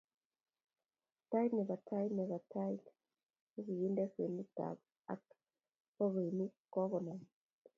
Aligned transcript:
Tait 1.29 1.51
nebo 1.57 1.75
tait 1.89 2.11
nebo 2.19 2.37
tait 2.51 2.51
nebo 2.57 2.79
tait, 2.83 2.83
nikikinde 3.55 4.03
kwenut 4.13 4.57
ab 5.13 5.21
bakoinik, 5.97 6.53
kokanam. 6.73 7.21